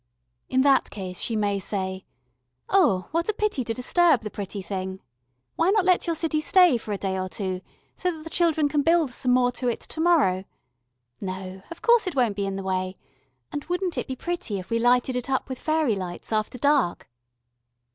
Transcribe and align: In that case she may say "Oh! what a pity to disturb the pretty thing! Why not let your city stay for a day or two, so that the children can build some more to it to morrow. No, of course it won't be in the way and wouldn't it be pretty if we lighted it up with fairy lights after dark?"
In 0.49 0.61
that 0.63 0.89
case 0.89 1.19
she 1.19 1.35
may 1.35 1.59
say 1.59 2.05
"Oh! 2.69 3.07
what 3.11 3.29
a 3.29 3.33
pity 3.33 3.63
to 3.65 3.71
disturb 3.71 4.21
the 4.21 4.31
pretty 4.31 4.63
thing! 4.63 4.99
Why 5.57 5.69
not 5.69 5.85
let 5.85 6.07
your 6.07 6.15
city 6.15 6.41
stay 6.41 6.79
for 6.79 6.91
a 6.91 6.97
day 6.97 7.19
or 7.19 7.29
two, 7.29 7.61
so 7.95 8.09
that 8.09 8.23
the 8.23 8.29
children 8.31 8.67
can 8.67 8.81
build 8.81 9.11
some 9.11 9.31
more 9.31 9.51
to 9.51 9.67
it 9.67 9.81
to 9.81 10.01
morrow. 10.01 10.45
No, 11.19 11.61
of 11.69 11.83
course 11.83 12.07
it 12.07 12.15
won't 12.15 12.35
be 12.35 12.47
in 12.47 12.55
the 12.55 12.63
way 12.63 12.97
and 13.51 13.63
wouldn't 13.65 13.95
it 13.95 14.07
be 14.07 14.15
pretty 14.15 14.57
if 14.57 14.71
we 14.71 14.79
lighted 14.79 15.15
it 15.15 15.29
up 15.29 15.47
with 15.47 15.59
fairy 15.59 15.95
lights 15.95 16.33
after 16.33 16.57
dark?" 16.57 17.07